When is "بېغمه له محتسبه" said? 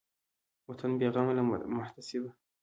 0.99-2.29